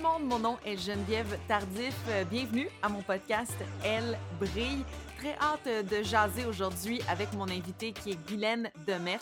[0.00, 1.94] le monde, mon nom est Geneviève Tardif.
[2.08, 4.84] Euh, bienvenue à mon podcast Elle brille.
[5.18, 9.20] Très hâte de jaser aujourd'hui avec mon invité qui est Guylaine Demers,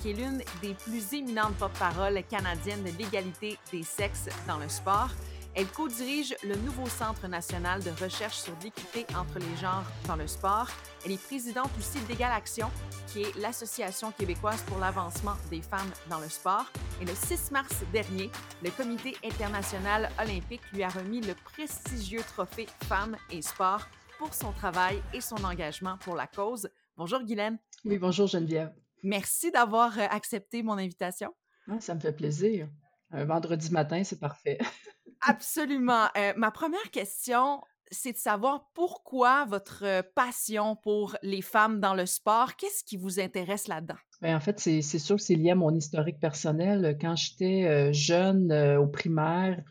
[0.00, 5.10] qui est l'une des plus éminentes porte-parole canadiennes de l'égalité des sexes dans le sport.
[5.58, 10.28] Elle co-dirige le nouveau Centre national de recherche sur l'équité entre les genres dans le
[10.28, 10.68] sport.
[11.04, 12.68] Elle est présidente aussi d'Égal Action,
[13.08, 16.66] qui est l'Association québécoise pour l'avancement des femmes dans le sport.
[17.02, 18.30] Et le 6 mars dernier,
[18.62, 24.52] le Comité international olympique lui a remis le prestigieux trophée Femmes et Sport pour son
[24.52, 26.70] travail et son engagement pour la cause.
[26.96, 27.58] Bonjour Guylaine.
[27.84, 28.72] Oui, bonjour Geneviève.
[29.02, 31.34] Merci d'avoir euh, accepté mon invitation.
[31.68, 32.68] Ah, ça me fait plaisir.
[33.10, 34.58] Un vendredi matin, c'est parfait.
[35.22, 36.06] Absolument.
[36.16, 41.94] Euh, ma première question, c'est de savoir pourquoi votre euh, passion pour les femmes dans
[41.94, 43.96] le sport, qu'est-ce qui vous intéresse là-dedans?
[44.20, 46.98] Bien, en fait, c'est sûr que c'est lié à mon historique personnel.
[47.00, 49.62] Quand j'étais euh, jeune au primaire,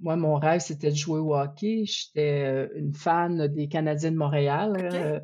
[0.00, 1.84] moi, mon rêve, c'était de jouer au hockey.
[1.84, 5.22] J'étais une fan des Canadiens de Montréal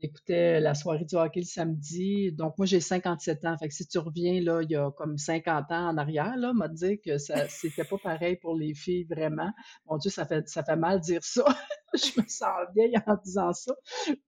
[0.00, 2.32] écoutait la soirée du hockey le samedi.
[2.32, 3.56] Donc, moi, j'ai 57 ans.
[3.58, 6.52] Fait que si tu reviens, là, il y a comme 50 ans en arrière, là,
[6.52, 9.50] m'a dit que ça, c'était pas pareil pour les filles, vraiment.
[9.88, 11.44] Mon Dieu, ça fait, ça fait mal dire ça.
[11.94, 13.74] je me sens vieille en disant ça.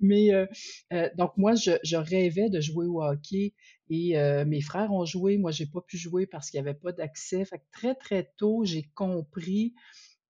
[0.00, 0.46] Mais, euh,
[0.92, 3.54] euh, donc, moi, je, je, rêvais de jouer au hockey
[3.88, 5.36] et euh, mes frères ont joué.
[5.36, 7.44] Moi, j'ai pas pu jouer parce qu'il n'y avait pas d'accès.
[7.44, 9.74] Fait que très, très tôt, j'ai compris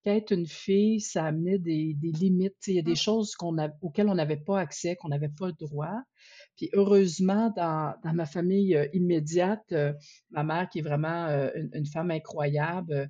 [0.03, 2.67] qu'être une fille, ça amenait des, des limites.
[2.67, 2.95] Il y a des mmh.
[2.95, 6.01] choses qu'on auxquelles on n'avait pas accès, qu'on n'avait pas le droit.
[6.57, 9.93] Puis heureusement, dans, dans ma famille euh, immédiate, euh,
[10.31, 13.09] ma mère, qui est vraiment euh, une, femme incroyable,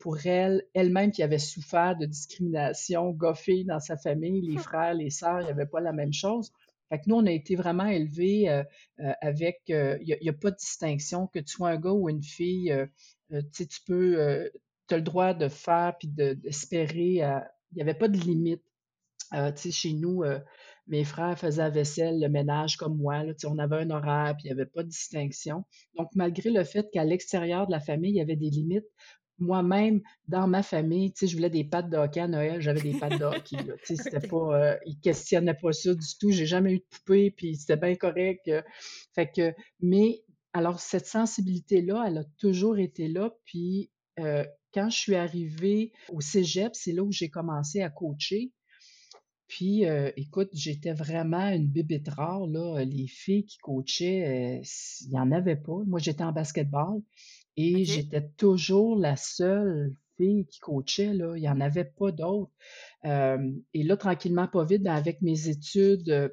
[0.00, 4.60] pour elle, elle-même qui avait souffert de discrimination, goffée dans sa famille, les mmh.
[4.60, 6.52] frères, les sœurs, il n'y avait pas la même chose.
[6.88, 8.64] Fait que nous, on a été vraiment élevés
[9.22, 12.22] avec, il n'y a, a, pas de distinction, que tu sois un gars ou une
[12.22, 12.74] fille,
[13.30, 14.50] tu peux
[14.92, 17.24] tu as le droit de faire puis d'espérer.
[17.24, 17.40] Euh,
[17.72, 18.62] il n'y avait pas de limite.
[19.32, 20.38] Euh, chez nous, euh,
[20.86, 23.24] mes frères faisaient la vaisselle, le ménage comme moi.
[23.24, 25.64] Là, on avait un horaire, puis il n'y avait pas de distinction.
[25.96, 28.84] Donc, malgré le fait qu'à l'extérieur de la famille, il y avait des limites,
[29.38, 33.18] moi-même, dans ma famille, je voulais des pâtes de hockey à Noël, j'avais des pâtes
[33.18, 33.56] de hockey.
[33.84, 36.30] C'était pas, ils questionnaient pas ça du tout.
[36.30, 38.50] J'ai jamais eu de poupée, puis c'était bien correct.
[39.14, 40.22] fait que, mais
[40.52, 43.30] alors cette sensibilité-là, elle a toujours été là.
[43.46, 43.90] Puis
[44.72, 48.52] quand je suis arrivée au cégep, c'est là où j'ai commencé à coacher.
[49.52, 52.46] Puis, euh, écoute, j'étais vraiment une bébête rare.
[52.46, 52.84] Là.
[52.86, 54.62] Les filles qui coachaient, euh,
[55.02, 55.78] il n'y en avait pas.
[55.86, 57.02] Moi, j'étais en basketball
[57.58, 61.12] et j'étais toujours la seule fille qui coachait.
[61.12, 61.36] Là.
[61.36, 62.50] Il n'y en avait pas d'autres.
[63.04, 66.32] Euh, et là, tranquillement, pas vite, ben, avec mes études,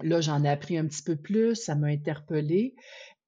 [0.00, 1.56] là, j'en ai appris un petit peu plus.
[1.56, 2.76] Ça m'a interpellée.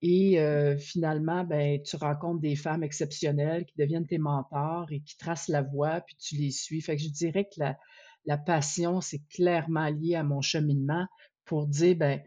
[0.03, 5.17] Et euh, finalement, ben, tu rencontres des femmes exceptionnelles qui deviennent tes mentors et qui
[5.17, 6.81] tracent la voie, puis tu les suis.
[6.81, 7.79] Fait que je dirais que la,
[8.27, 11.07] la passion, c'est clairement lié à mon cheminement
[11.45, 12.21] pour dire, ben,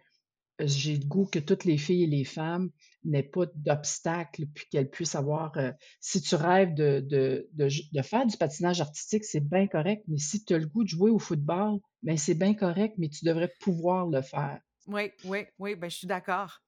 [0.59, 2.69] j'ai le goût que toutes les filles et les femmes
[3.06, 5.57] n'aient pas d'obstacles, puis qu'elles puissent avoir.
[5.57, 10.03] Euh, si tu rêves de, de, de, de, faire du patinage artistique, c'est bien correct,
[10.07, 13.09] mais si tu as le goût de jouer au football, ben c'est bien correct, mais
[13.09, 14.59] tu devrais pouvoir le faire.
[14.88, 16.62] Oui, oui, oui, ben je suis d'accord.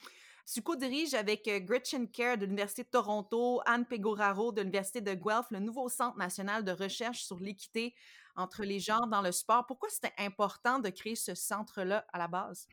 [0.53, 5.13] Tu co-diriges avec euh, Gretchen Kerr de l'Université de Toronto, Anne Pegoraro de l'Université de
[5.13, 7.95] Guelph, le nouveau Centre national de recherche sur l'équité
[8.35, 9.65] entre les genres dans le sport.
[9.65, 12.67] Pourquoi c'était important de créer ce centre-là à la base?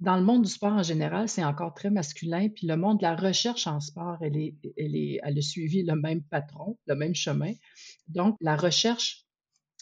[0.00, 2.48] Dans le monde du sport en général, c'est encore très masculin.
[2.48, 5.84] Puis le monde de la recherche en sport, elle, est, elle, est, elle a suivi
[5.84, 7.52] le même patron, le même chemin.
[8.08, 9.23] Donc, la recherche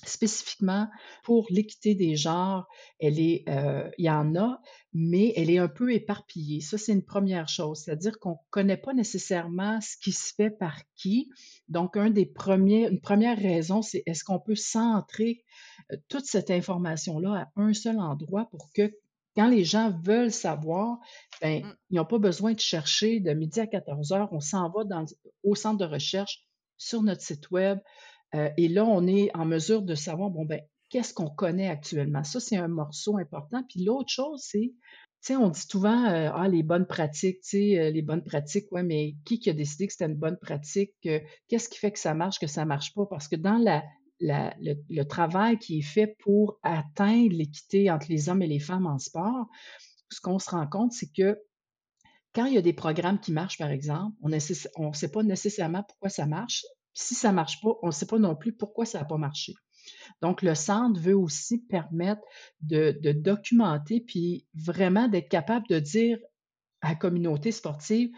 [0.05, 0.89] spécifiquement
[1.23, 2.67] pour l'équité des genres,
[2.99, 4.61] elle est, euh, il y en a,
[4.93, 6.61] mais elle est un peu éparpillée.
[6.61, 10.51] Ça, c'est une première chose, c'est-à-dire qu'on ne connaît pas nécessairement ce qui se fait
[10.51, 11.31] par qui.
[11.69, 15.45] Donc, un des premiers, une première raison, c'est est-ce qu'on peut centrer
[15.93, 18.93] euh, toute cette information-là à un seul endroit pour que
[19.35, 20.99] quand les gens veulent savoir,
[21.41, 21.75] ben, mmh.
[21.91, 24.29] ils n'ont pas besoin de chercher de midi à 14 heures.
[24.33, 25.07] On s'en va dans,
[25.43, 26.45] au centre de recherche
[26.77, 27.79] sur notre site web.
[28.35, 32.25] Euh, et là, on est en mesure de savoir, bon, ben, qu'est-ce qu'on connaît actuellement?
[32.25, 33.63] Ça, c'est un morceau important.
[33.69, 34.75] Puis l'autre chose, c'est, tu
[35.21, 38.71] sais, on dit souvent, euh, ah, les bonnes pratiques, tu sais, euh, les bonnes pratiques,
[38.73, 40.95] ouais, mais qui qui a décidé que c'était une bonne pratique?
[41.49, 43.07] Qu'est-ce qui fait que ça marche, que ça marche pas?
[43.07, 43.83] Parce que dans la,
[44.21, 48.99] le, travail qui est fait pour atteindre l'équité entre les hommes et les femmes en
[48.99, 49.47] sport,
[50.11, 51.39] ce qu'on se rend compte, c'est que
[52.35, 55.83] quand il y a des programmes qui marchent, par exemple, on ne sait pas nécessairement
[55.83, 58.85] pourquoi ça marche si ça ne marche pas, on ne sait pas non plus pourquoi
[58.85, 59.55] ça n'a pas marché.
[60.21, 62.23] Donc, le centre veut aussi permettre
[62.61, 66.19] de, documenter, puis vraiment d'être capable de dire
[66.81, 68.11] à la communauté sportive,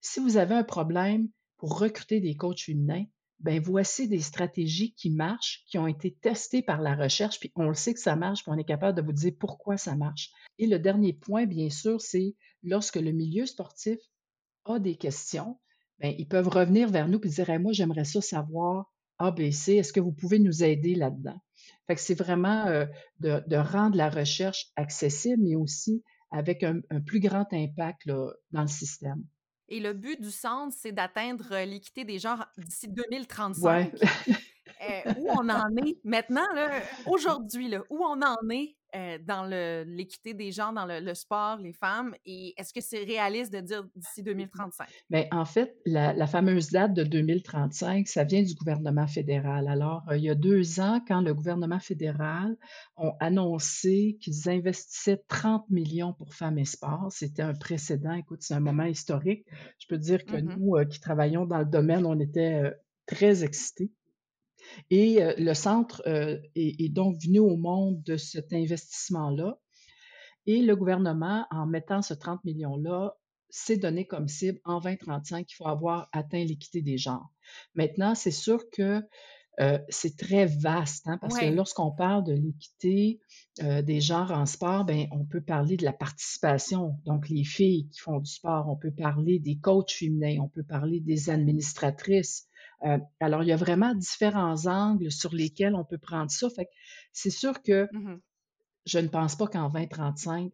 [0.00, 3.04] si vous avez un problème pour recruter des coachs féminins,
[3.40, 7.68] ben voici des stratégies qui marchent, qui ont été testées par la recherche, puis on
[7.68, 10.30] le sait que ça marche, puis on est capable de vous dire pourquoi ça marche.
[10.58, 13.98] Et le dernier point, bien sûr, c'est lorsque le milieu sportif
[14.64, 15.58] a des questions,
[16.02, 20.00] ben, ils peuvent revenir vers nous et dire Moi, j'aimerais ça savoir ABC, est-ce que
[20.00, 21.40] vous pouvez nous aider là-dedans?
[21.86, 22.86] Fait que c'est vraiment euh,
[23.20, 26.02] de, rendre la recherche accessible, mais aussi
[26.32, 29.22] avec un, plus grand impact dans le système.
[29.68, 33.94] Et le but du centre, c'est d'atteindre euh, l'équité des genres d'ici 2035.
[34.82, 36.48] Euh, où on en est maintenant,
[37.06, 38.76] aujourd'hui, où on en est?
[38.94, 39.44] Euh, dans
[39.86, 43.84] l'équité des genres, dans le, sport, les femmes, et est-ce que c'est réaliste de dire
[43.96, 44.86] d'ici 2035?
[45.08, 49.66] Bien, en fait, la, fameuse date de 2035, ça vient du gouvernement fédéral.
[49.68, 52.56] Alors, il y a deux ans, quand le gouvernement fédéral
[52.96, 58.12] a annoncé qu'ils investissaient 30 millions pour femmes et sport, c'était un précédent.
[58.12, 59.46] Écoute, c'est un moment historique.
[59.78, 62.72] Je peux dire que mmh nous, qui travaillons dans le domaine, on était
[63.06, 63.90] très excités.
[64.90, 69.58] Et euh, le centre euh, est, donc venu au monde de cet investissement-là.
[70.46, 73.16] Et le gouvernement, en mettant ce 30 millions-là,
[73.48, 77.30] s'est donné comme cible en 2035 qu'il faut avoir atteint l'équité des genres.
[77.74, 79.02] Maintenant, c'est sûr que
[79.60, 83.20] euh, c'est très vaste, hein, parce que lorsqu'on parle de l'équité
[83.60, 88.00] des genres en sport, ben, on peut parler de la participation, donc les filles qui
[88.00, 92.48] font du sport, on peut parler des coachs féminins, on peut parler des administratrices,
[92.84, 96.48] euh, alors, il y a vraiment différents angles sur lesquels on peut prendre ça.
[96.50, 96.68] Fait
[97.12, 98.20] c'est sûr que mmh
[98.84, 100.50] je ne pense pas qu'en 2035,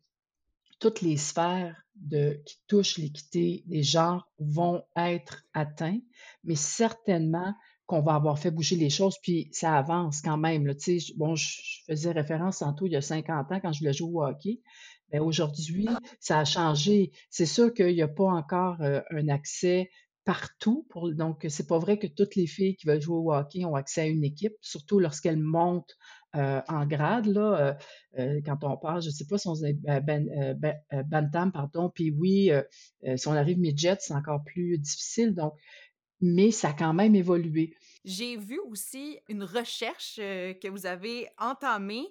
[0.80, 6.02] toutes les sphères de, qui touchent l'équité des genres vont être atteintes,
[6.44, 7.54] mais certainement
[7.86, 10.66] qu'on va avoir fait bouger les choses, puis ça avance quand même.
[10.66, 10.74] Là,
[11.16, 14.22] bon, je, faisais référence tantôt il y a 50 ans quand je le joué au
[14.22, 14.60] hockey.
[15.10, 15.88] mais ben, aujourd'hui,
[16.20, 17.12] ça a changé.
[17.30, 19.90] C'est sûr qu'il n'y a pas encore euh, un accès
[20.28, 20.86] partout.
[20.90, 23.74] Pour, donc, c'est pas vrai que toutes les filles qui veulent jouer au hockey ont
[23.74, 25.96] accès à une équipe, surtout lorsqu'elles montent
[26.36, 27.24] euh, en grade.
[27.24, 27.74] Là, euh,
[28.18, 30.28] euh, quand on parle, je sais pas si on est ben,
[30.58, 30.76] ben,
[31.06, 32.50] Bantam, pardon, puis oui,
[33.16, 35.34] si on arrive midget, c'est encore plus difficile.
[35.34, 35.54] Donc,
[36.20, 37.72] mais ça a quand même évolué.
[38.04, 42.06] J'ai vu aussi une recherche que vous avez entamée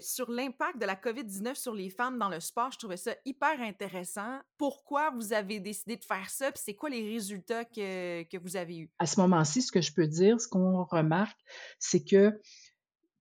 [0.00, 2.70] sur l'impact de la COVID-19 sur les femmes dans le sport.
[2.72, 4.38] Je trouvais ça hyper intéressant.
[4.56, 6.50] Pourquoi vous avez décidé de faire ça?
[6.52, 8.90] Puis c'est quoi les résultats que, que vous avez eus?
[8.98, 11.38] À ce moment-ci, ce que je peux dire, ce qu'on remarque,
[11.78, 12.40] c'est que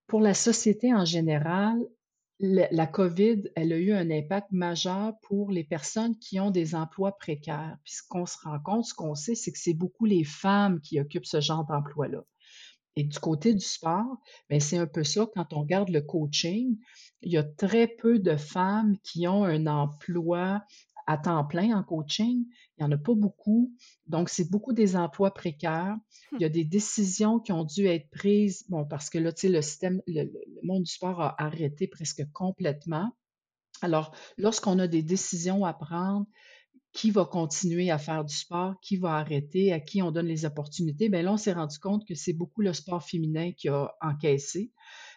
[0.08, 1.78] pour la société en général,
[2.40, 7.18] la COVID, elle a eu un impact majeur pour les personnes qui ont des emplois
[7.18, 7.78] précaires.
[7.84, 10.82] Puis ce qu'on se rend compte, ce qu'on sait, c'est que c'est beaucoup les femmes
[10.82, 12.24] qui occupent ce genre d'emploi-là.
[12.96, 15.28] Et du côté du sport, ben c'est un peu ça.
[15.36, 16.78] Quand on regarde le coaching,
[17.22, 20.64] il y a très peu de femmes qui ont un emploi
[21.08, 22.46] à temps plein en coaching.
[22.78, 23.74] Il n'y en a pas beaucoup.
[24.08, 25.98] Donc, c'est beaucoup des emplois précaires.
[26.34, 29.42] Il y a des décisions qui ont dû être prises, bon, parce que là, tu
[29.42, 30.32] sais, le système, le,
[30.64, 33.12] monde du sport a arrêté presque complètement.
[33.82, 36.26] Alors, lorsqu'on a des décisions à prendre,
[36.96, 40.46] qui va continuer à faire du sport, qui va arrêter, à qui on donne les
[40.46, 43.94] opportunités, bien là, on s'est rendu compte que c'est beaucoup le sport féminin qui a
[44.00, 44.72] encaissé,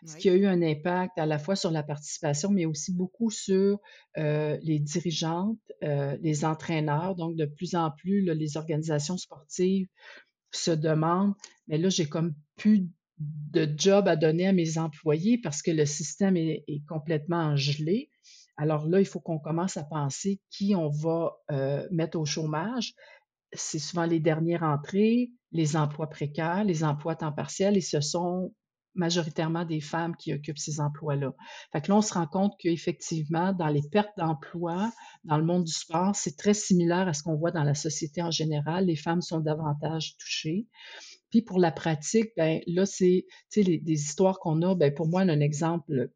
[0.04, 3.30] ce qui a eu un impact à la fois sur la participation, mais aussi beaucoup
[3.30, 3.78] sur
[4.16, 7.14] euh, les dirigeantes, euh, les entraîneurs.
[7.14, 9.87] Donc, de plus en plus, les organisations sportives
[10.50, 11.35] se demandent,
[11.68, 12.88] mais là, j'ai comme plus
[13.20, 18.11] de job à donner à mes employés parce que le système est, est complètement gelé.
[18.58, 22.94] Alors là, il faut qu'on commence à penser qui on va euh, mettre au chômage.
[23.52, 28.52] C'est souvent les dernières entrées, les emplois précaires, les emplois temps partiel, et ce sont
[28.94, 31.32] majoritairement des femmes qui occupent ces emplois-là.
[31.72, 34.90] Fait que là, on se rend compte qu'effectivement, dans les pertes d'emplois,
[35.22, 38.22] dans le monde du sport, c'est très similaire à ce qu'on voit dans la société
[38.22, 38.86] en général.
[38.86, 40.66] Les femmes sont davantage touchées.
[41.30, 45.40] Puis pour la pratique, ben là, c'est, des histoires qu'on a, ben pour moi, un
[45.40, 46.10] exemple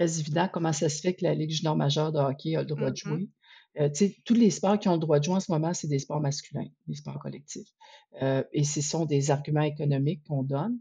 [0.00, 2.66] très évident comment ça se fait que la Ligue junior majeure de hockey a le
[2.66, 3.08] droit de mm-hmm.
[3.08, 3.28] jouer.
[3.78, 3.90] Euh,
[4.24, 6.20] tous les sports qui ont le droit de jouer en ce moment, c'est des sports
[6.20, 7.68] masculins, des sports collectifs.
[8.22, 10.78] Euh, et ce sont des arguments économiques qu'on donne.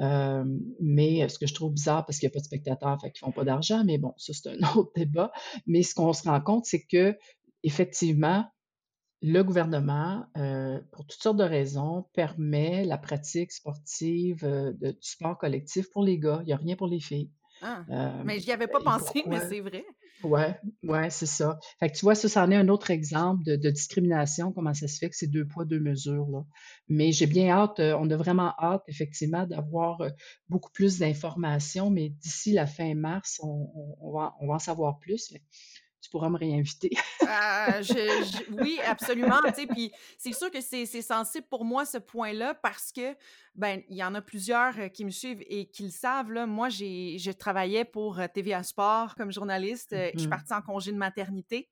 [0.00, 0.44] Euh,
[0.80, 3.24] mais ce que je trouve bizarre, parce qu'il n'y a pas de spectateurs, fait qu'ils
[3.24, 5.30] font pas d'argent, mais bon, ça c'est un autre débat.
[5.66, 7.16] Mais ce qu'on se rend compte, c'est que
[7.62, 8.46] effectivement,
[9.20, 10.24] le gouvernement,
[10.92, 16.18] pour toutes sortes de raisons, permet la pratique sportive de, du sport collectif pour les
[16.18, 16.40] gars.
[16.42, 17.30] Il n'y a rien pour les filles.
[17.66, 19.86] Ah, euh, mais j'y avais pas pensé, mais c'est vrai.
[20.22, 21.58] Ouais, ouais, c'est ça.
[21.80, 24.98] Fait que tu vois, ça, c'en est un autre exemple de, discrimination, comment ça se
[24.98, 26.44] fait que c'est deux poids, deux mesures, là.
[26.88, 30.10] Mais j'ai bien hâte, euh, on a vraiment hâte, effectivement, d'avoir euh,
[30.50, 35.32] beaucoup plus d'informations, mais d'ici la fin mars, on, va, on va en savoir plus.
[36.04, 36.90] Tu pourras me réinviter.
[37.22, 37.82] Euh,
[38.60, 39.40] oui, absolument.
[39.70, 43.16] Puis c'est sûr que c'est sensible pour moi ce point-là parce que
[43.54, 46.30] ben il y en a plusieurs euh, qui me suivent et qui le savent.
[46.30, 46.44] Là.
[46.46, 49.96] Moi, j'ai je travaillais pour euh, TVA Sport comme journaliste.
[50.14, 51.70] Je suis mmh partie en congé de maternité.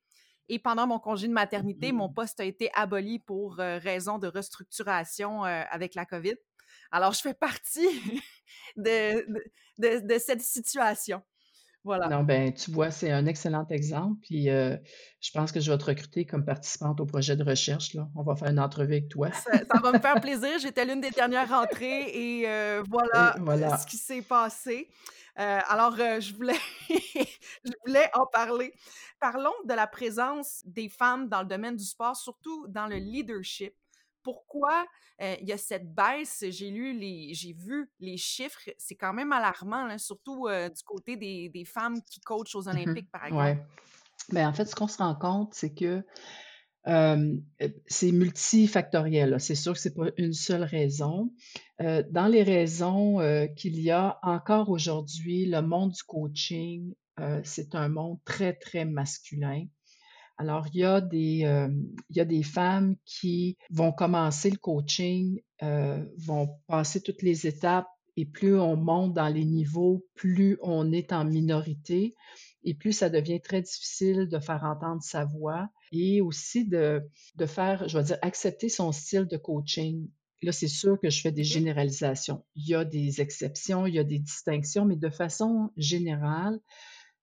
[0.49, 2.15] Et pendant mon congé de maternité, mon mmh.
[2.15, 6.35] poste a été aboli pour raison de restructuration avec la COVID.
[6.91, 7.87] Alors, je fais partie
[8.77, 9.25] de,
[9.79, 11.23] de cette situation.
[11.85, 12.09] Voilà.
[12.09, 14.21] Non, ben, tu vois, c'est un excellent exemple.
[14.23, 14.77] Puis euh,
[15.21, 17.95] je pense que je vais te recruter comme participante au projet de recherche.
[17.95, 18.09] Là.
[18.15, 19.33] On va faire une entrevue avec toi.
[19.33, 19.51] Ça,
[19.83, 20.59] va me faire plaisir.
[20.61, 24.89] J'étais l'une des dernières rentrées et euh, voilà, ce qui s'est passé.
[25.39, 26.59] Euh, alors, je, voulais
[26.89, 28.73] je voulais en parler.
[29.19, 33.75] Parlons de la présence des femmes dans le domaine du sport, surtout dans le leadership
[34.23, 34.87] pourquoi
[35.21, 36.45] il y a cette baisse?
[36.49, 41.65] J'ai lu les, j'ai vu les chiffres, c'est quand même alarmant, surtout du côté des,
[41.65, 43.43] femmes qui coachent aux mmh Olympiques, par exemple.
[43.43, 43.59] Ouais.
[44.31, 46.05] Ben, en fait, ce qu'on se rend compte, c'est que
[47.87, 49.37] c'est multifactoriel.
[49.39, 51.33] C'est sûr que c'est pas une seule raison.
[51.79, 53.19] dans les raisons
[53.57, 56.95] qu'il y a encore aujourd'hui, le monde du coaching,
[57.45, 59.67] c'est un monde très, très masculin.
[60.43, 61.69] Alors, il y a des, euh,
[62.11, 67.47] il y a des femmes qui vont commencer le coaching, euh, vont passer toutes les
[67.47, 72.17] étapes et plus on monte dans les niveaux, plus on est en minorité
[72.65, 77.03] et plus ça devient très difficile de faire entendre sa voix et aussi de,
[77.37, 80.09] de faire, je vais dire, accepter son style de coaching.
[80.43, 82.45] Là, c'est sûr que je fais des généralisations.
[82.57, 86.59] Il y a des exceptions, il y a des distinctions, mais de façon générale,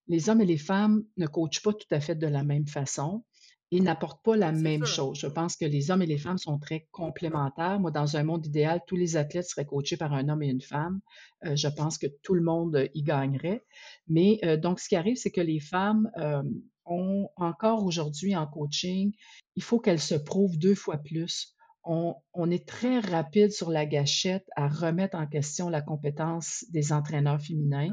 [0.09, 3.23] les hommes et les femmes ne coachent pas tout à fait de la même façon
[3.71, 5.19] et n'apportent pas la même chose.
[5.19, 7.79] Je pense que les hommes et les femmes sont très complémentaires.
[7.79, 10.61] Moi, dans un monde idéal, tous les athlètes seraient coachés par un homme et une
[10.61, 11.01] femme.
[11.45, 13.63] Euh, je pense que tout le monde y gagnerait.
[14.07, 16.41] Mais euh, donc, ce qui arrive, c'est que les femmes euh,
[16.85, 19.13] ont encore aujourd'hui en coaching,
[19.55, 21.55] il faut qu'elles se prouvent deux fois plus.
[21.83, 26.91] On, on, est très rapide sur la gâchette à remettre en question la compétence des
[26.91, 27.91] entraîneurs féminins.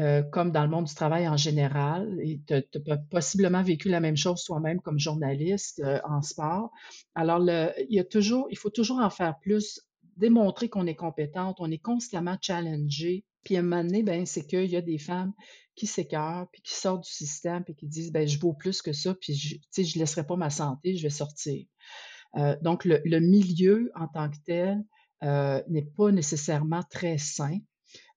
[0.00, 2.20] Euh, comme dans le monde du travail en général.
[2.22, 6.70] Et tu as, possiblement vécu la même chose toi-même comme journaliste euh, en sport.
[7.16, 9.80] Alors, il, y a toujours, il faut toujours en faire plus,
[10.16, 13.24] démontrer qu'on est compétente, on est constamment challengé.
[13.42, 15.32] Puis à un moment donné, ben, c'est qu'il y a des femmes
[15.74, 18.92] qui s'écœurent, puis qui sortent du système, puis qui disent, ben, je vaux plus que
[18.92, 21.66] ça, puis je ne laisserai pas ma santé, je vais sortir.
[22.36, 24.84] Euh, donc, le, milieu en tant que tel
[25.68, 27.58] n'est pas nécessairement très sain.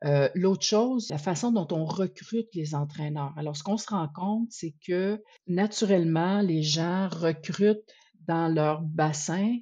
[0.03, 3.34] Euh, l'autre chose, la façon dont on recrute les entraîneurs.
[3.38, 7.86] Alors, ce qu'on se rend compte, c'est que naturellement, les gens recrutent
[8.27, 9.58] dans leur bassin,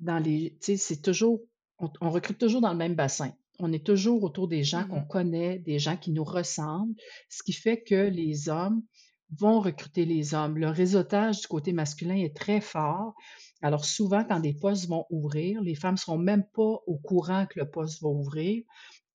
[0.00, 1.40] dans les, tu sais, c'est toujours,
[1.78, 3.32] on, recrute toujours dans le même bassin.
[3.58, 6.94] On est toujours autour des gens qu'on mmh connaît, des gens qui nous ressemblent,
[7.28, 8.82] ce qui fait que les hommes
[9.38, 10.56] vont recruter les hommes.
[10.56, 13.14] Le réseautage du côté masculin est très fort.
[13.60, 17.46] Alors souvent, quand des postes vont ouvrir, les femmes ne seront même pas au courant
[17.46, 18.62] que le poste va ouvrir.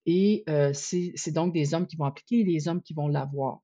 [0.07, 3.59] Et euh, c'est donc des hommes qui vont appliquer et les hommes qui vont l'avoir.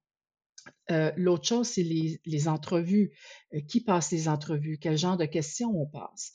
[0.91, 3.13] Euh, l'autre chose, c'est les, entrevues.
[3.53, 4.77] Euh, qui passe les entrevues?
[4.77, 6.33] Quel genre de questions on passe?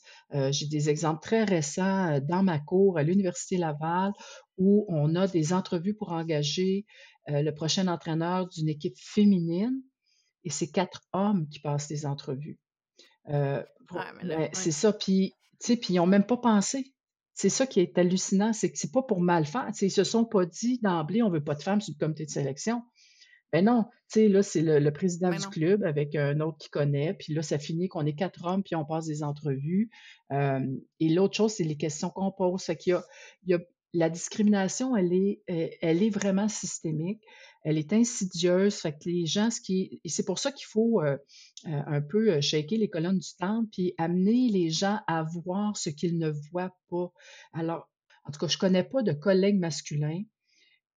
[0.51, 4.11] J'ai des exemples très récents dans ma cour à l'Université Laval
[4.57, 6.85] où on a des entrevues pour engager
[7.27, 9.81] le prochain entraîneur d'une équipe féminine
[10.43, 12.59] et c'est quatre hommes qui passent les entrevues.
[13.25, 13.63] Ah,
[14.53, 16.93] c'est ça, puis, puis ils n'ont même pas pensé.
[17.39, 19.69] C'est ça qui est hallucinant, c'est que c'est pas pour mal faire.
[19.81, 22.29] Ils se sont pas dit d'emblée, on veut pas de femmes sur le comité de
[22.29, 22.81] sélection.
[23.53, 26.69] Ben non, tu sais, là, c'est le, président ben du club avec un autre qui
[26.69, 29.89] connaît, puis là, ça finit qu'on est quatre hommes, puis on passe des entrevues.
[30.29, 32.61] et l'autre chose, c'est les questions qu'on pose.
[32.61, 32.99] Fait qu'il
[33.45, 33.59] y a,
[33.93, 37.23] la discrimination, elle est, elle est vraiment systémique
[37.63, 38.75] elle est insidieuse.
[38.75, 41.17] Fait que les gens, ce qui et c'est pour ça qu'il faut euh,
[41.67, 45.77] euh, un peu euh, shaker les colonnes du temple puis amener les gens à voir
[45.77, 47.11] ce qu'ils ne voient pas.
[47.53, 47.89] Alors,
[48.25, 50.23] en tout cas, je connais pas de collègues masculins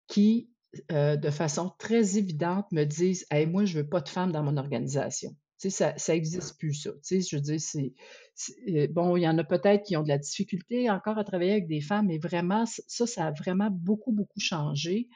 [0.07, 0.51] qui,
[0.91, 4.57] de façon très évidente, me disent Hey, moi, je veux pas de femmes dans mon
[4.57, 5.31] organisation.
[5.59, 6.91] Tu sais, ça, ça existe plus, ça.
[6.91, 10.09] Tu sais, je veux dire, c'est, bon, il y en a peut-être qui ont de
[10.09, 14.13] la difficulté encore à travailler avec des femmes, mais vraiment, ça, ça a vraiment beaucoup,
[14.13, 15.09] beaucoup changé.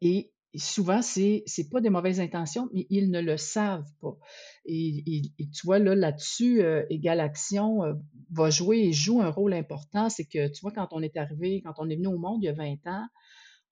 [0.00, 4.16] Et souvent, c'est n'est pas des mauvaises intentions, mais ils ne le savent pas.
[4.64, 7.94] Et, tu vois, là, là-dessus, euh, Égal Action euh,
[8.30, 10.08] va jouer et joue un rôle important.
[10.08, 12.46] C'est que, tu vois, quand on est arrivé, quand on est venu au monde il
[12.46, 13.06] y a 20 ans,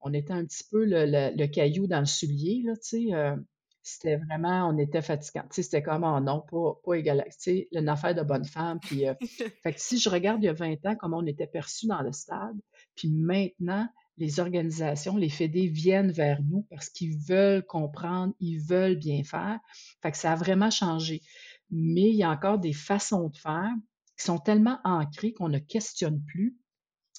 [0.00, 3.37] on était un petit peu le, caillou dans le soulier, là, tu sais.
[3.83, 5.44] c'était vraiment, on était fatigant.
[5.44, 8.44] Tu sais, c'était comme, oh non, pas, pas égal, tu sais, une affaire de bonne
[8.44, 8.78] femme.
[8.80, 9.04] Puis,
[9.62, 12.02] fait que si je regarde il y a 20 ans comment on était perçu dans
[12.02, 12.56] le stade,
[12.94, 18.99] puis maintenant, les organisations, les fédés viennent vers nous parce qu'ils veulent comprendre, ils veulent
[18.99, 19.59] bien faire.
[20.02, 21.23] Fait que ça a vraiment changé.
[21.71, 23.73] Mais il y a encore des façons de faire
[24.16, 26.56] qui sont tellement ancrées qu'on ne questionne plus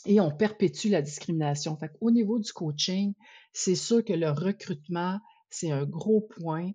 [0.06, 1.76] et on perpétue la discrimination.
[1.78, 3.14] Fait Au niveau du coaching,
[3.54, 6.72] c'est sûr que le recrutement, c'est un gros point.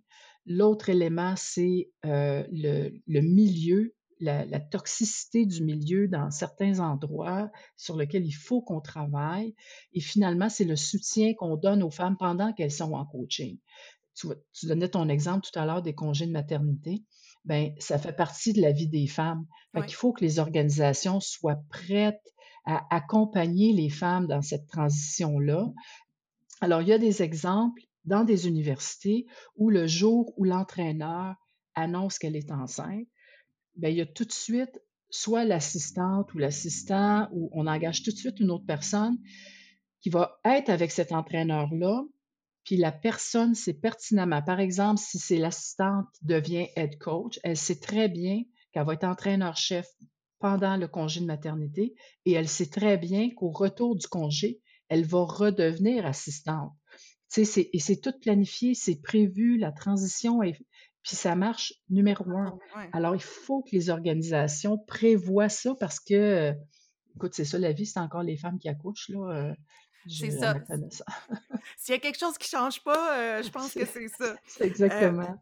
[0.47, 8.27] L'autre élément, c'est euh, le, milieu, la, toxicité du milieu dans certains endroits sur lesquels
[8.27, 9.55] il faut qu'on travaille.
[9.93, 13.59] Et finalement, c'est le soutien qu'on donne aux femmes pendant qu'elles sont en coaching.
[14.15, 17.03] Tu, tu, donnais ton exemple tout à l'heure des congés de maternité.
[17.45, 19.47] Ben, ça fait partie de la vie des femmes.
[19.73, 22.21] Fait Il faut que les organisations soient prêtes
[22.67, 25.73] à accompagner les femmes dans cette transition-là.
[26.61, 31.37] Alors, il y a des exemples dans des universités où le jour où l'entraîneur
[31.75, 33.07] annonce qu'elle est enceinte,
[33.77, 38.11] bien, il y a tout de suite soit l'assistante ou l'assistant ou on engage tout
[38.11, 39.19] de suite une autre personne
[40.00, 42.05] qui va être avec cet entraîneur-là,
[42.65, 44.43] puis la personne sait pertinemment.
[44.43, 49.05] Par exemple, si c'est l'assistante devient head coach, elle sait très bien qu'elle va être
[49.05, 49.87] entraîneur-chef
[50.39, 55.05] pendant le congé de maternité et elle sait très bien qu'au retour du congé, elle
[55.05, 56.73] va redevenir assistante.
[57.37, 60.59] et c'est tout planifié, c'est prévu, la transition est,
[61.02, 62.59] puis ça marche numéro un.
[62.92, 66.52] Alors, il faut que les organisations prévoient ça parce que,
[67.16, 69.30] écoute, c'est ça la vie, c'est encore les femmes qui accouchent, là.
[69.30, 69.54] Euh,
[70.09, 70.54] c'est ça.
[71.76, 74.35] S'il y a quelque chose qui ne change pas, euh, je pense que c'est ça.
[74.47, 75.37] C'est exactement.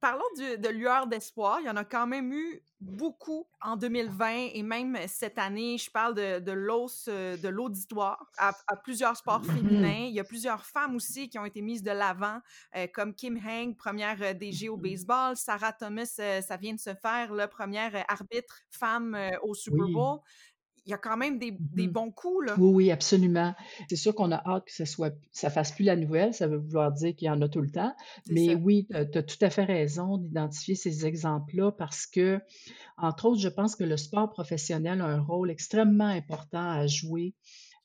[0.00, 1.60] Parlons de lueur d'espoir.
[1.60, 5.76] Il y en a quand même eu beaucoup en 2020 et même cette année.
[5.76, 10.06] Je parle de, l'os euh, de l'auditoire à, plusieurs sports mmh féminins.
[10.08, 12.40] Il y a plusieurs femmes aussi qui ont été mises de l'avant,
[12.76, 15.36] euh, comme Kim Hang, première euh, DG au mmh baseball.
[15.36, 20.20] Sarah Thomas, ça vient de se faire, la première arbitre femme au Super Bowl
[20.86, 22.54] il y a quand même des, des mmh bons coups, là.
[22.58, 23.54] Oui, oui, absolument.
[23.88, 26.34] C'est sûr qu'on a hâte que ça soit, ça fasse plus la nouvelle.
[26.34, 27.94] Ça veut vouloir dire qu'il y en a tout le temps.
[28.28, 32.40] Mais oui, tu as, tout à fait raison d'identifier ces exemples-là parce que,
[32.96, 37.34] entre autres, je pense que le sport professionnel a un rôle extrêmement important à jouer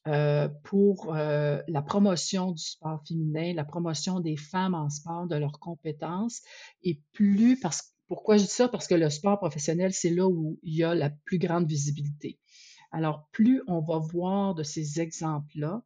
[0.07, 5.35] euh, pour euh, la promotion du sport féminin, la promotion des femmes en sport, de
[5.35, 6.41] leurs compétences.
[6.83, 8.67] Et plus, parce pourquoi je dis ça?
[8.67, 12.37] Parce que le sport professionnel, c'est là où il y a la plus grande visibilité.
[12.95, 15.83] Alors, plus on va voir de ces exemples-là,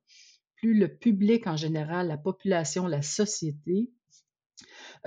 [0.58, 3.90] plus le public en général, la population, la société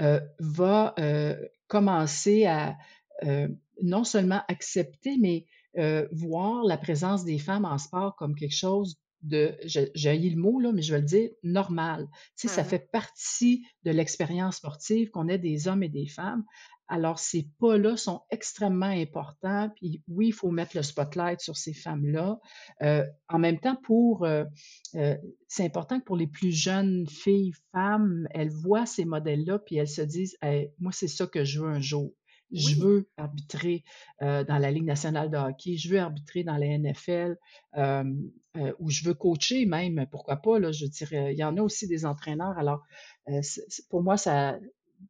[0.00, 1.36] euh, va euh,
[1.68, 2.76] commencer à
[3.22, 3.46] euh,
[3.82, 5.46] non seulement accepter, mais
[6.10, 10.72] voir la présence des femmes en sport comme quelque chose de, j'ai le mot là,
[10.72, 12.08] mais je vais le dire, normal.
[12.36, 16.44] Tu sais, ça fait partie de l'expérience sportive qu'on ait des hommes et des femmes.
[16.92, 19.70] Alors, ces pas-là sont extrêmement importants.
[19.76, 22.38] Puis oui, il faut mettre le spotlight sur ces femmes-là.
[22.82, 24.44] Euh, en même temps, pour euh,
[24.96, 25.16] euh,
[25.48, 29.88] c'est important que pour les plus jeunes filles, femmes, elles voient ces modèles-là, puis elles
[29.88, 30.36] se disent
[30.80, 32.12] Moi, c'est ça que je veux un jour.
[32.50, 33.82] Je veux arbitrer
[34.20, 37.38] dans la Ligue nationale de hockey, je veux arbitrer dans la NFL,
[38.78, 41.88] ou je veux coacher même, pourquoi pas, là, je dirais, il y en a aussi
[41.88, 42.58] des entraîneurs.
[42.58, 42.82] Alors,
[43.88, 44.58] pour moi, ça,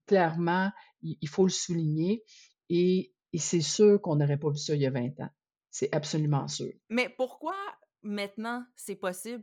[0.06, 0.70] clairement,
[1.02, 2.24] il, faut le souligner.
[2.68, 5.30] Et, c'est sûr qu'on n'aurait pas vu ça il y a 20 ans.
[5.70, 6.72] C'est absolument sûr.
[6.90, 7.56] Mais pourquoi
[8.02, 9.42] maintenant c'est possible?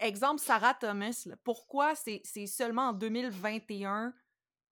[0.00, 4.12] Exemple, Sarah Thomas, pourquoi c'est seulement en 2021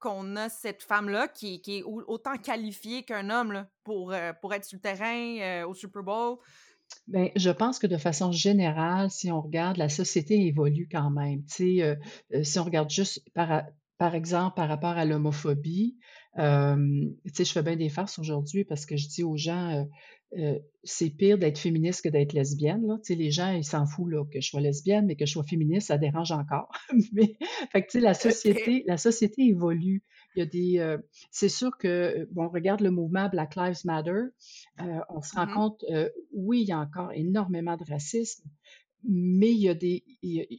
[0.00, 4.76] qu'on a cette femme-là qui, est autant qualifiée qu'un homme pour, euh, pour être sur
[4.76, 6.38] le terrain euh, au Super Bowl?
[7.06, 11.44] Bien, je pense que de façon générale, si on regarde, la société évolue quand même.
[11.60, 11.96] Euh,
[12.42, 13.64] si on regarde juste par,
[14.02, 15.96] par exemple, par rapport à l'homophobie,
[16.36, 19.84] euh, je fais bien des farces aujourd'hui parce que je dis aux gens, euh,
[20.40, 22.84] euh, c'est pire d'être féministe que d'être lesbienne.
[22.84, 22.96] Là.
[23.10, 25.86] les gens, ils s'en foutent là, que je sois lesbienne, mais que je sois féministe,
[25.86, 26.68] ça dérange encore.
[27.12, 27.36] mais,
[27.70, 30.02] fait que, la société, la société évolue.
[30.34, 30.96] Il y a des,
[31.30, 34.22] c'est sûr que, bon, on regarde le mouvement Black Lives Matter,
[35.10, 35.54] on se rend mm-hmm.
[35.54, 35.84] compte,
[36.32, 38.42] oui, il y a encore énormément de racisme,
[39.04, 40.02] mais il y a des,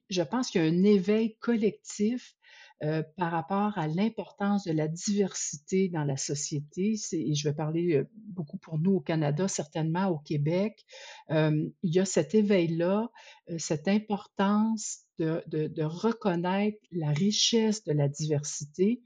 [0.09, 2.37] je pense qu'il y a un éveil collectif
[2.83, 6.95] euh, par rapport à l'importance de la diversité dans la société.
[7.13, 10.83] Et je vais parler euh, beaucoup pour nous au Canada, certainement au Québec.
[11.29, 13.09] Euh, il y a cet éveil-là,
[13.57, 19.01] cette importance de, de, reconnaître la richesse de la diversité.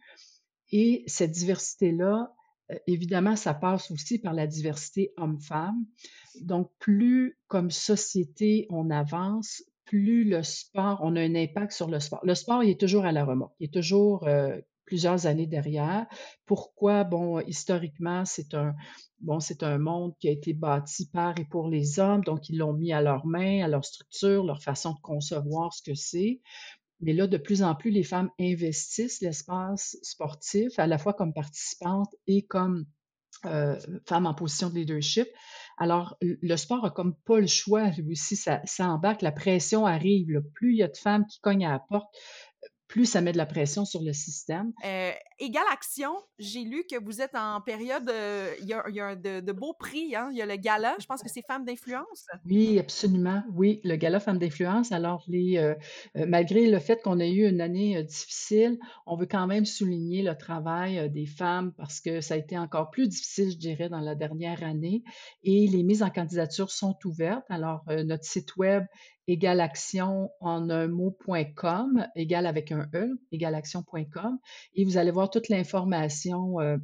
[0.72, 2.34] Et cette diversité-là,
[2.88, 5.86] évidemment, ça passe aussi par la diversité homme-femme.
[6.42, 12.00] Donc, plus comme société on avance, plus le sport, on a un impact sur le
[12.00, 12.20] sport.
[12.24, 13.56] Le sport, il est toujours à la remorque.
[13.60, 16.08] Il est toujours, euh, plusieurs années derrière.
[16.48, 17.04] Pourquoi?
[17.04, 18.74] Bon, historiquement, c'est un,
[19.78, 23.02] monde qui a été bâti par et pour les hommes, donc ils l'ont mis à
[23.02, 26.42] leurs mains, à leur structure, leur façon de concevoir ce que c'est.
[27.02, 31.34] Mais là, de plus en plus, les femmes investissent l'espace sportif, à la fois comme
[31.34, 32.86] participantes et comme
[33.46, 35.28] euh, femmes en position de leadership.
[35.78, 39.86] Alors, le sport a comme pas le choix, lui aussi, ça, ça embarque, la pression
[39.86, 40.42] arrive.
[40.56, 42.14] Plus il y a de femmes qui cognent à la porte,
[42.88, 44.72] plus ça met de la pression sur le système.
[44.86, 49.52] Euh, Égale Action, j'ai lu que vous êtes en période, euh, il y a, de,
[49.52, 50.30] beaux prix, hein?
[50.32, 52.26] il y a le gala, je pense que c'est Femmes d'influence.
[52.46, 54.92] Oui, absolument, oui, le gala Femmes d'influence.
[54.92, 55.76] Alors, les, euh,
[56.28, 60.36] malgré le fait qu'on a eu une année difficile, on veut quand même souligner le
[60.36, 64.16] travail des femmes parce que ça a été encore plus difficile, je dirais, dans la
[64.16, 65.04] dernière année.
[65.44, 67.46] Et les mises en candidature sont ouvertes.
[67.50, 68.86] Alors, notre site web
[69.28, 74.40] égalaction en un mot.com, égal avec un E, égalaction.com,
[74.74, 76.60] et vous allez voir toute l'information.
[76.60, 76.78] Euh,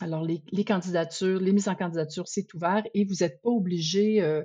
[0.00, 4.42] alors, les, candidatures, les mises en candidature, c'est ouvert et vous n'êtes pas obligé euh,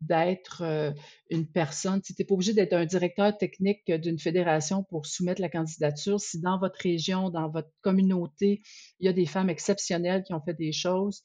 [0.00, 0.92] d'être euh,
[1.28, 5.50] une personne, tu n'es pas obligé d'être un directeur technique d'une fédération pour soumettre la
[5.50, 6.20] candidature.
[6.20, 8.62] Si dans votre région, dans votre communauté,
[8.98, 11.22] il y a des femmes exceptionnelles qui ont fait des choses,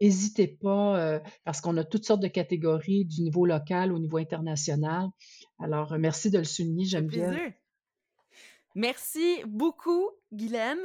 [0.00, 4.16] N'hésitez pas, euh, parce qu'on a toutes sortes de catégories du niveau local au niveau
[4.16, 5.08] international.
[5.58, 7.36] Alors, euh, merci de le souligner, j'aime bien.
[8.74, 10.78] Merci beaucoup, Guylaine.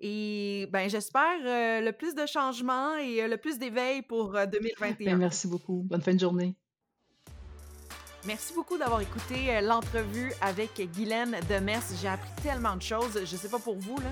[0.00, 4.96] Et ben, j'espère euh, le plus de changements et le plus d'éveil pour 2021.
[4.98, 5.82] Ben, merci beaucoup.
[5.84, 6.56] Bonne fin de journée.
[8.24, 11.82] Merci beaucoup d'avoir écouté l'entrevue avec Guylaine Demers.
[12.00, 13.14] J'ai appris tellement de choses.
[13.14, 14.10] Je ne sais pas pour vous, là,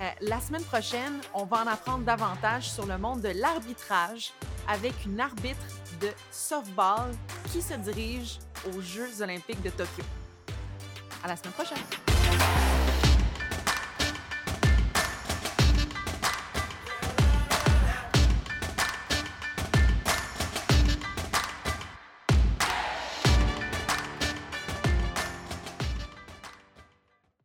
[0.00, 4.32] euh, la semaine prochaine, on va en apprendre davantage sur le monde de l'arbitrage
[4.68, 5.60] avec une arbitre
[6.00, 7.10] de softball
[7.50, 10.04] qui se dirige aux Jeux olympiques de Tokyo.
[11.24, 12.75] À la semaine prochaine!